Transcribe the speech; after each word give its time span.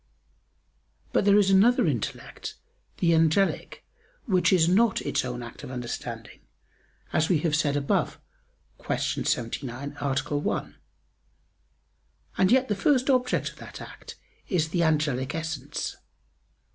But 1.13 1.25
there 1.25 1.37
is 1.37 1.51
another 1.51 1.85
intellect, 1.85 2.55
the 2.97 3.13
angelic, 3.13 3.85
which 4.25 4.51
is 4.51 4.67
not 4.67 4.99
its 5.03 5.23
own 5.23 5.43
act 5.43 5.63
of 5.63 5.69
understanding, 5.69 6.39
as 7.13 7.29
we 7.29 7.37
have 7.41 7.55
said 7.55 7.77
above 7.77 8.19
(Q. 8.83 8.97
79, 9.23 9.95
A. 10.01 10.37
1), 10.39 10.75
and 12.35 12.51
yet 12.51 12.67
the 12.67 12.73
first 12.75 13.11
object 13.11 13.49
of 13.51 13.57
that 13.57 13.79
act 13.79 14.15
is 14.47 14.69
the 14.69 14.81
angelic 14.81 15.35
essence. 15.35 15.97